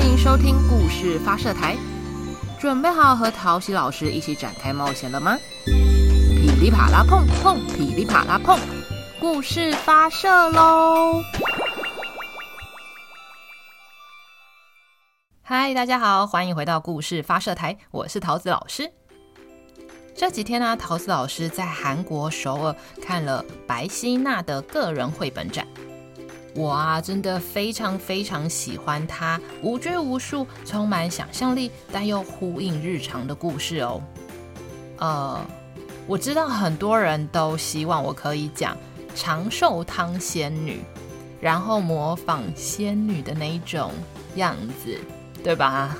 [0.00, 1.76] 欢迎收听故事发射台，
[2.58, 5.36] 准备好和陶喜老师一起展开冒险了吗？
[5.66, 8.58] 噼里啪啦碰碰，噼里啪啦碰，
[9.20, 11.22] 故事发射喽！
[15.42, 18.90] 嗨，大家好，欢迎回到故事发射台，我是桃子老师。
[20.16, 25.66] 这几天呢，桃子老师在韩国首尔看了白希娜的个人绘本展。
[26.54, 34.02] 我啊，真的非常非常喜欢他无拘无束、充满想象力但又呼应日常的故事哦。
[34.98, 35.40] 呃，
[36.06, 38.76] 我知道很多人都希望我可以讲
[39.14, 40.82] 长寿汤仙女，
[41.40, 43.92] 然后模仿仙女的那一种
[44.34, 44.98] 样子，
[45.42, 45.96] 对吧？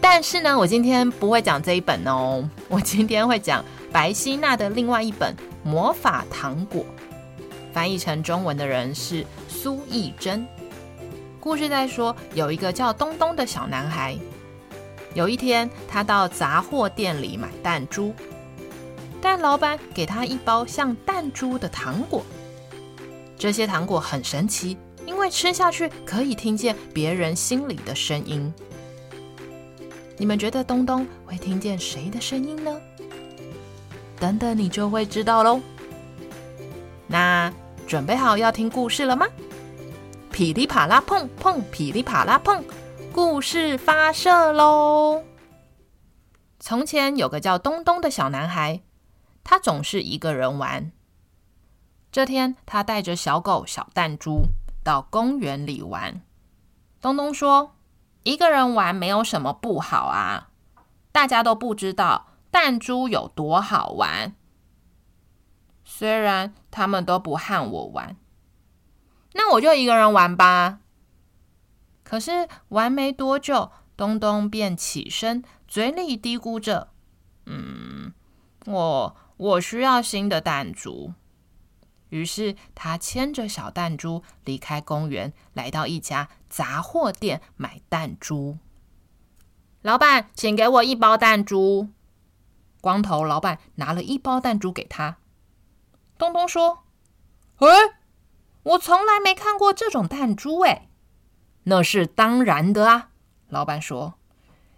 [0.00, 6.82] 但是呢，我今天不会讲这一本哦，我今天会讲白希娜的另外一本《魔法糖果》。
[7.72, 10.46] 翻译成中文的人是苏懿祯。
[11.40, 14.16] 故事在说，有一个叫东东的小男孩。
[15.14, 18.14] 有一天，他到杂货店里买弹珠，
[19.20, 22.24] 但老板给他一包像弹珠的糖果。
[23.36, 28.52] 这些糖果很神奇，因为吃下去可以听见别人心里的声音。
[30.16, 32.80] 你们觉得东东会听见谁的声音呢？
[34.20, 35.60] 等等，你就会知道喽。
[37.06, 37.52] 那。
[37.86, 39.26] 准备好要听故事了吗？
[40.30, 42.64] 噼里啪啦碰碰，噼里啪啦碰，
[43.12, 45.22] 故事发射喽！
[46.58, 48.80] 从前有个叫东东的小男孩，
[49.44, 50.90] 他总是一个人玩。
[52.10, 54.44] 这天，他带着小狗小弹珠
[54.82, 56.22] 到公园里玩。
[57.00, 57.74] 东东说
[58.22, 60.48] ：“一个人玩没有什么不好啊，
[61.10, 64.34] 大家都不知道弹珠有多好玩。”
[65.84, 68.16] 虽然他们都不和我玩，
[69.34, 70.80] 那我就一个人玩吧。
[72.02, 76.88] 可是玩没多久，东东便起身，嘴里嘀咕着
[77.46, 78.12] ：“嗯，
[78.66, 81.14] 我我需要新的弹珠。”
[82.10, 88.58] 于是他牵着小弹珠离开公园，来到一家杂货店买弹珠。
[89.80, 91.88] 老板，请给我一包弹珠。
[92.82, 95.16] 光头老板拿了一包弹珠给他。
[96.22, 96.84] 东东说
[97.58, 97.66] ：“哎，
[98.62, 100.88] 我从来没看过这种弹珠哎。
[101.66, 103.08] ”“那是当然的啊。”
[103.50, 104.14] 老板说，“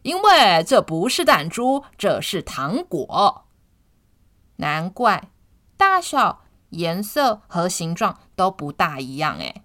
[0.01, 3.45] 因为这不是弹珠，这是糖果。
[4.57, 5.29] 难怪
[5.77, 9.65] 大小、颜色和形状都不大一样哎。”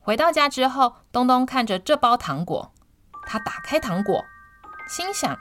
[0.00, 2.74] 回到家之后，东东看着这包糖果，
[3.24, 4.22] 他打开糖果，
[4.86, 5.34] 心想：“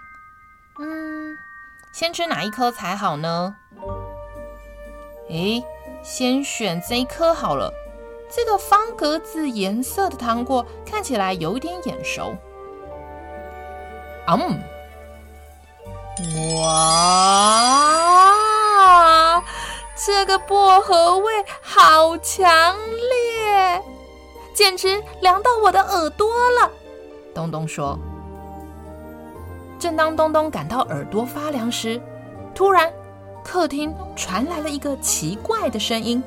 [0.79, 1.35] 嗯，
[1.91, 3.57] 先吃哪一颗才好呢？”
[5.29, 5.63] 诶，
[6.03, 7.73] 先选这一颗好了。
[8.29, 12.35] 这个方格子颜色的糖果看起来有点眼熟。
[14.27, 14.59] 嗯，
[16.61, 17.03] 哇，
[19.95, 21.31] 这个薄荷味
[21.61, 22.75] 好强
[23.09, 23.81] 烈，
[24.53, 26.27] 简直凉到我的耳朵
[26.59, 26.71] 了。
[27.33, 27.97] 东东说。
[29.79, 32.01] 正当东东感到耳朵发凉时，
[32.55, 32.91] 突然。
[33.43, 36.23] 客厅传来了一个奇怪的声音，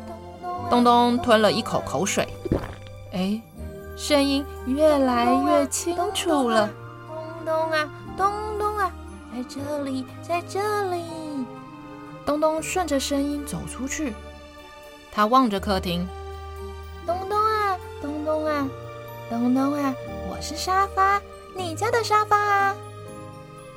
[0.71, 2.29] 东东吞了一口口水，
[3.13, 3.41] 哎，
[3.97, 6.69] 声音越来越清楚了。
[7.09, 8.93] 东东啊，东东啊，
[9.33, 11.03] 在这里，在这里。
[12.25, 14.13] 东东顺着声音走出去，
[15.11, 16.07] 他望着客厅。
[17.07, 18.69] 东东啊，东东啊，
[19.31, 19.95] 东东啊，
[20.29, 21.21] 我是沙发，
[21.55, 22.77] 你家的沙发啊。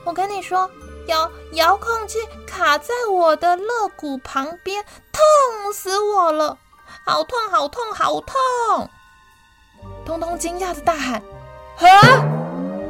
[0.03, 0.69] 我跟你说。
[1.09, 3.65] 遥遥控器卡在我的肋
[3.95, 6.59] 骨旁边，痛死我了！
[7.03, 8.89] 好痛，好痛，好痛！
[10.05, 11.19] 通通惊讶的大喊
[11.81, 12.23] ：“啊！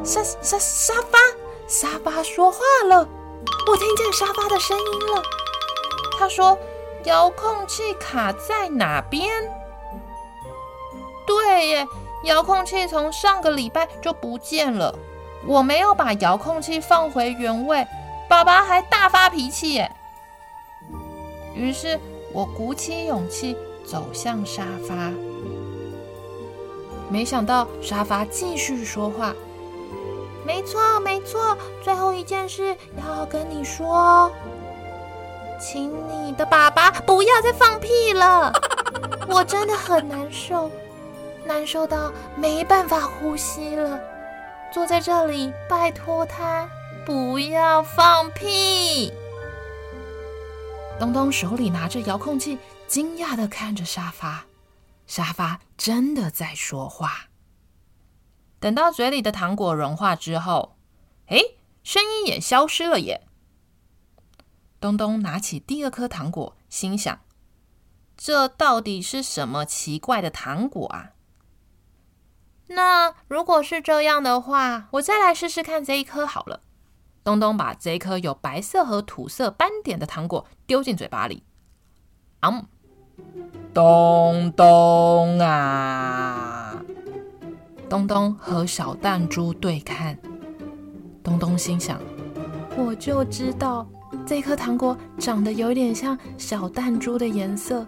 [0.03, 1.18] 沙沙沙发，
[1.66, 3.07] 沙发说话了！
[3.68, 5.24] 我听见沙发的声音了。
[6.18, 6.57] 他说：
[7.06, 9.50] 遥控器卡在哪边？
[11.25, 11.88] 对耶，
[12.25, 14.94] 遥控器从上个礼拜就不见了。
[15.48, 17.88] 我没有把遥控器放回原位。”
[18.29, 19.91] 爸爸还大发脾气耶，
[21.55, 21.99] 于是
[22.31, 25.11] 我鼓起勇气走向沙发，
[27.09, 29.33] 没想到沙发继续说话。
[30.45, 34.31] 没错，没错，最后一件事要跟你说，
[35.59, 38.53] 请你的爸爸不要再放屁了，
[39.27, 40.69] 我真的很难受，
[41.45, 43.99] 难受到没办法呼吸了。
[44.71, 46.69] 坐在这里，拜托他。
[47.09, 49.11] 不要放屁！
[51.00, 54.45] 东东手里拿着遥控器，惊讶的看着沙发。
[55.07, 57.29] 沙发真的在说话。
[58.59, 60.75] 等到嘴里的糖果融化之后，
[61.29, 61.39] 哎，
[61.81, 63.25] 声音也消失了耶。
[64.79, 67.21] 东东拿起第二颗糖果，心想：
[68.15, 71.13] 这到底是什么奇怪的糖果啊？
[72.67, 76.62] 那如果是这样的话，我再来试试看这一颗好了。
[77.29, 81.43] 东东把这颗有白色和土色斑点的糖果丢进嘴巴里，
[82.39, 82.65] 嗯，
[83.71, 86.83] 东东啊！
[87.87, 90.17] 东东和小弹珠对看，
[91.23, 92.01] 东东心想：
[92.75, 93.87] 我就知道
[94.25, 97.85] 这颗糖果长得有点像小弹珠的颜色，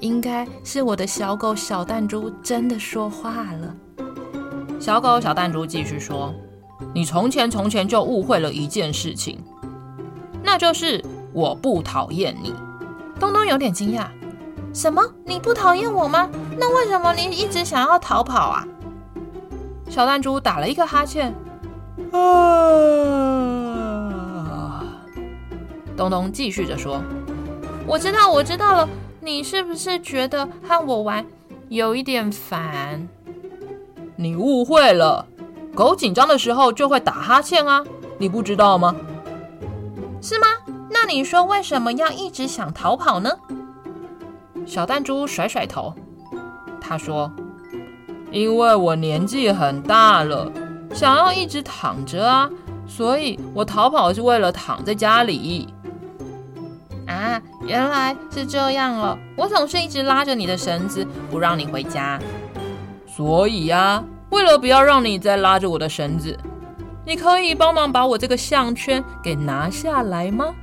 [0.00, 3.74] 应该是我的小狗小弹珠真的说话了。
[4.78, 6.34] 小狗小弹珠继续说。
[6.94, 9.38] 你从前从前就误会了一件事情，
[10.42, 12.54] 那就是我不讨厌你。
[13.20, 14.06] 东东有点惊讶，
[14.72, 15.02] 什么？
[15.24, 16.28] 你不讨厌我吗？
[16.56, 18.66] 那为什么你一直想要逃跑啊？
[19.88, 21.34] 小弹珠打了一个哈欠，
[22.12, 22.18] 啊。
[25.96, 27.02] 东东继续着说
[27.86, 28.88] ：“我知道，我知道了。
[29.20, 31.26] 你是不是觉得和我玩
[31.68, 33.08] 有一点烦？
[34.16, 35.26] 你误会了。”
[35.74, 37.84] 狗紧张的时候就会打哈欠啊，
[38.18, 38.94] 你不知道吗？
[40.20, 40.46] 是吗？
[40.90, 43.30] 那你说为什么要一直想逃跑呢？
[44.66, 45.94] 小弹珠甩甩头，
[46.80, 47.30] 他说
[48.32, 50.50] ：“因为我年纪很大了，
[50.92, 52.50] 想要一直躺着啊，
[52.86, 55.72] 所以我逃跑是为了躺在家里。”
[57.06, 59.16] 啊，原来是这样了。
[59.36, 62.18] 我总是一直拉着你的绳子，不让你回家，
[63.06, 64.02] 所以呀。
[64.30, 66.38] 为了不要让你再拉着我的绳子，
[67.06, 70.54] 你可以帮忙把我这个项圈给拿下来吗？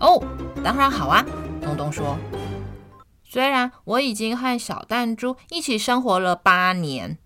[0.00, 0.22] 哦，
[0.62, 1.24] 当然好啊，
[1.62, 2.18] 东东说。
[3.24, 7.18] 虽然我已经和小弹珠一起生活了八年，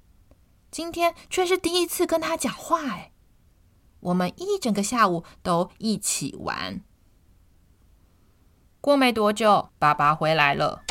[0.70, 2.82] 今天却是第一次跟他讲话。
[2.88, 3.10] 哎，
[4.00, 6.80] 我们一整个下午都一起玩。
[8.80, 10.82] 过没多久，爸爸回来了。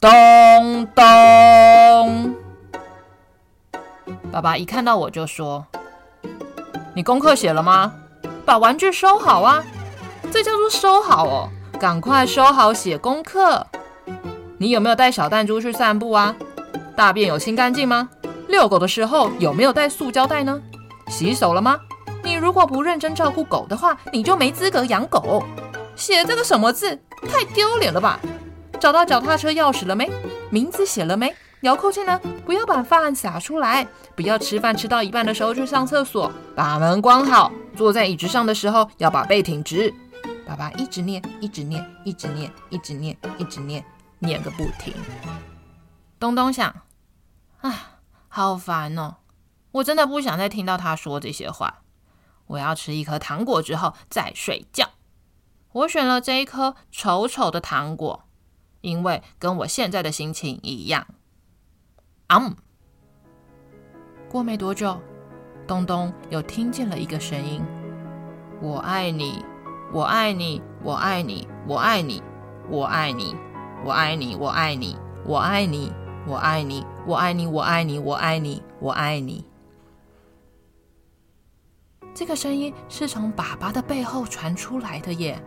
[0.00, 2.49] 咚咚。
[4.32, 5.66] 爸爸一看到我就说
[6.94, 7.92] ：“你功课写了吗？
[8.46, 9.62] 把玩具收好啊！
[10.30, 11.48] 这叫做收好哦，
[11.80, 13.66] 赶快收好写功课。
[14.56, 16.36] 你有没有带小弹珠去散步啊？
[16.94, 18.08] 大便有清干净吗？
[18.46, 20.60] 遛狗的时候有没有带塑胶袋呢？
[21.08, 21.80] 洗手了吗？
[22.22, 25.42] 你如果不认真照顾狗的话，你就没资格养狗。
[25.96, 26.96] 写这个什么字？
[27.28, 28.20] 太丢脸了吧！
[28.78, 30.08] 找到脚踏车钥匙了没？
[30.50, 32.18] 名字写了没？”遥控器呢？
[32.46, 33.86] 不要把饭洒出来，
[34.16, 37.52] 不要吃饭吃到一半的时候去上厕所，把门关好。
[37.76, 39.92] 坐在椅子上的时候要把背挺直。
[40.46, 43.84] 爸爸一直念，一直念，一直念，一直念，一直念，
[44.18, 44.94] 念个不停。
[46.18, 46.74] 东东想，
[47.60, 47.98] 啊，
[48.28, 49.16] 好烦哦！
[49.72, 51.82] 我真的不想再听到他说这些话。
[52.46, 54.88] 我要吃一颗糖果之后再睡觉。
[55.72, 58.24] 我选了这一颗丑丑的糖果，
[58.80, 61.06] 因为跟我现在的心情一样。
[62.32, 62.54] 嗯，
[64.28, 64.96] 过没多久，
[65.66, 67.60] 东东又听见了一个声音
[68.62, 69.44] ：“我爱你，
[69.92, 72.22] 我爱你，我爱你，我爱你，
[72.70, 73.34] 我爱你，
[73.82, 74.96] 我爱你，我爱你，
[75.26, 75.92] 我爱你，
[76.24, 79.44] 我爱你，我爱你，我爱你，我爱你，我爱你。”
[82.14, 85.42] 这个声音是从爸爸的背后传出来的耶。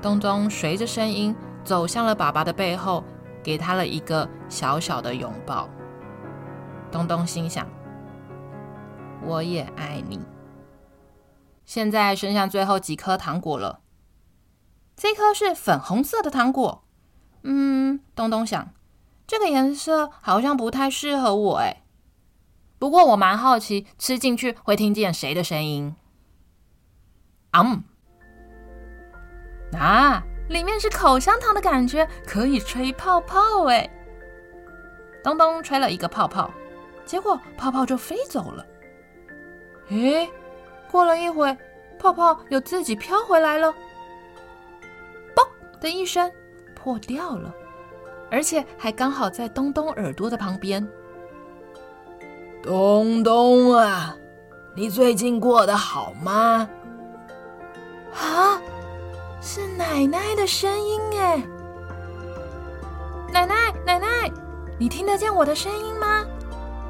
[0.00, 3.02] 东东随着声音走向了爸爸的背后，
[3.42, 5.68] 给他了一个小小的拥抱。
[6.90, 7.66] 东东心想
[9.24, 10.20] ：“我也爱你。”
[11.64, 13.80] 现在剩下最后几颗糖果了，
[14.96, 16.82] 这颗是粉红色的糖果。
[17.42, 18.70] 嗯，东东想，
[19.26, 21.84] 这个颜色好像不太适合我哎。
[22.78, 25.94] 不过我蛮好奇，吃进去会听见谁的声音？
[27.52, 27.82] 嗯，
[29.78, 33.88] 啊，里面是口香糖的感觉，可以吹泡泡哎。
[35.22, 36.50] 东东吹了一个泡泡。
[37.08, 38.66] 结果泡泡就飞走了。
[39.88, 40.28] 诶，
[40.90, 41.56] 过了一会，
[41.98, 43.74] 泡泡又自己飘回来了。
[45.34, 46.30] 嘣的一声，
[46.76, 47.50] 破掉了，
[48.30, 50.86] 而且还刚好在东东耳朵的旁边。
[52.62, 54.14] 东东啊，
[54.76, 56.68] 你最近过得好吗？
[58.12, 58.60] 啊，
[59.40, 61.42] 是奶奶的声音哎。
[63.32, 64.30] 奶奶，奶奶，
[64.78, 66.22] 你听得见我的声音吗？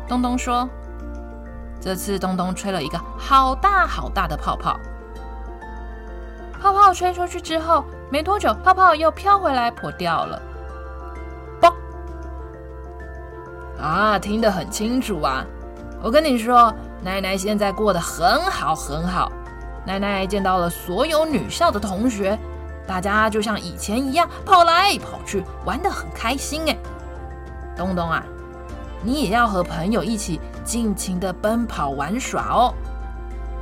[0.09, 0.69] 东东说
[1.81, 4.81] ：“这次东东吹了一个好大好大的泡泡，
[6.61, 10.41] 泡泡吹出去之后，没多久，泡泡又飘回来破掉了。
[11.61, 11.73] 嘣！
[13.81, 15.45] 啊，听得很清楚啊！
[16.03, 16.73] 我跟你说，
[17.03, 19.31] 奶奶现在过得很好很好。
[19.85, 22.39] 奶奶见到了所有女校的同学，
[22.87, 26.77] 大家就像以前一样跑来跑去，玩得很开心哎。
[27.77, 28.25] 东东啊，
[29.05, 32.75] 你也要和朋友一起尽情的奔跑玩耍哦，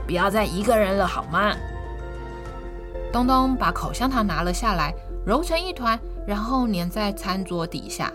[0.07, 1.55] 不要再一个人了好吗？
[3.13, 8.13] 东东把口香糖拿了下来，揉成一团，然后粘在餐桌底下。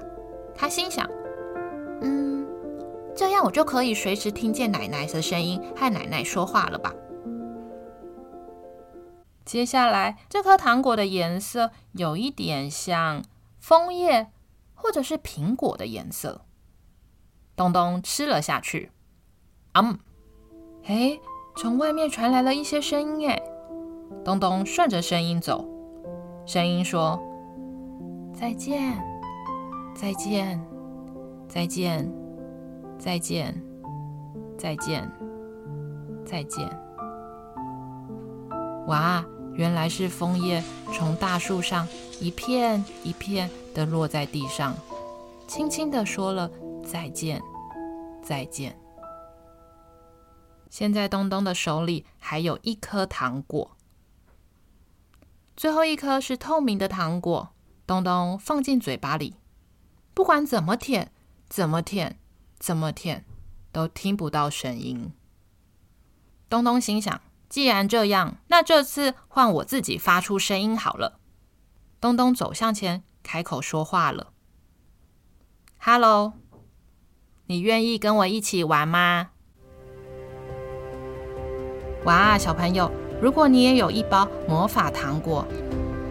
[0.56, 1.10] 他心想。
[2.02, 2.46] 嗯
[3.16, 6.94] 这样我就可以随时听见奶奶的声音，和奶奶说话了吧？
[9.44, 13.24] 接下来，这颗糖果的颜色有一点像
[13.60, 14.32] 枫叶，
[14.76, 16.42] 或者是苹果的颜色。
[17.62, 18.90] 东东吃了下去，
[19.74, 20.00] 嗯，
[20.86, 21.20] 哎，
[21.56, 23.40] 从外面传来了一些声音，哎，
[24.26, 25.64] 东东顺着声音走，
[26.48, 27.22] 声音说
[28.34, 29.00] ：“再见，
[29.94, 30.60] 再见，
[31.48, 32.12] 再见。”
[33.02, 33.60] 再见，
[34.60, 35.12] 再见，
[36.24, 36.70] 再见！
[38.86, 39.26] 哇，
[39.56, 40.64] 原来是枫叶
[40.94, 41.88] 从大树上
[42.20, 44.76] 一片一片的落在地上，
[45.48, 46.52] 轻轻的说了
[46.86, 47.42] 再见，
[48.32, 48.80] 再见。
[50.70, 53.76] 现在东东的手里还有一颗糖果，
[55.58, 57.50] 最后一颗是透明的糖果，
[57.86, 59.36] 东东放进嘴巴里，
[60.14, 61.12] 不管怎么舔，
[61.50, 62.18] 怎么舔。
[62.58, 63.26] 怎么舔
[63.72, 65.12] 都听不到声音。
[66.48, 67.20] 东东心想：
[67.50, 71.20] 既然这样，那这次换我自己发出声音好了。
[72.00, 74.32] 东东走向前，开口说话了
[75.80, 76.34] ：“Hello，
[77.52, 79.28] 你愿意跟我一起玩吗？”
[82.08, 82.90] 哇，小朋友，
[83.22, 85.46] 如果你也有一包魔法糖果，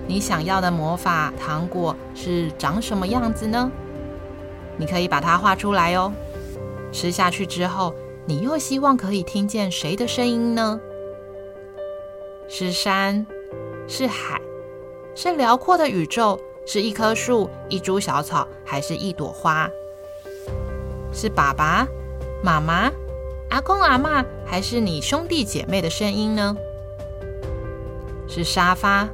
[0.07, 3.73] 你想要的魔法糖果是长什么样子呢？
[4.77, 6.13] 你可以把它画出来哦。
[6.93, 7.95] 吃下去之后，
[8.27, 10.79] 你又希望可以听见谁的声音呢？
[12.51, 13.27] 是山，
[13.89, 14.39] 是海，
[15.15, 19.71] 是辽阔的宇宙，是一棵树、一株小草，还是一朵花？
[21.13, 21.87] 是爸爸
[22.43, 22.91] 妈妈、
[23.51, 26.57] 阿公阿嬷，还是你兄弟姐妹的声音呢？
[28.29, 29.09] 是沙发、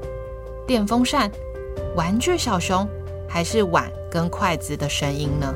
[0.67, 1.31] 电风扇、
[1.95, 2.87] 玩具小熊，
[3.27, 5.55] 还是碗跟筷子的声音呢？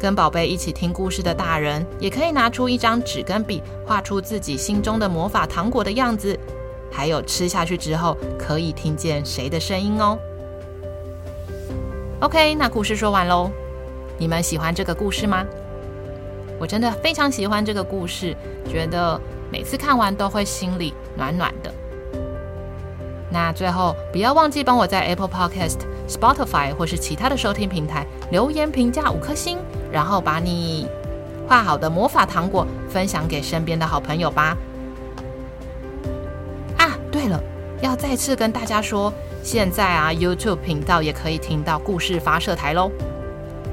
[0.00, 6.38] 跟宝贝一起听故事的大人，也可以拿出一张纸跟笔，画出自己心中的魔法糖果的样子，
[6.90, 10.18] 还有吃下去之后可以听见谁的声音哦。
[12.20, 13.50] OK，那故事说完喽。
[14.20, 15.46] 你们喜欢这个故事吗？
[16.58, 18.36] 我真的非常喜欢这个故事，
[18.70, 19.18] 觉得
[19.50, 21.72] 每次看完都会心里暖暖的。
[23.30, 29.56] 那最后不要忘记帮我在 Apple Podcast、Spotify 或是其他的收听平台留言评价五颗星。
[29.90, 30.86] 然后把你
[31.48, 34.54] 画好的魔法糖果分享给身边的好朋友吧。
[36.76, 37.42] 啊，对了，
[37.80, 39.10] 要再次跟大家说，
[39.42, 42.92] 现在啊，YouTube 频道也可以听到故事发射台喽。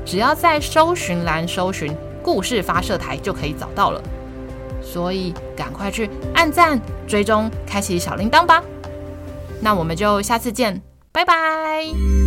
[0.08, 4.02] 只要在搜寻栏搜寻“故事发射台”就可以找到了。
[4.82, 8.64] 所以赶快去按赞、追踪、开启小铃铛吧。
[9.62, 12.27] 那我们就下次见，拜拜。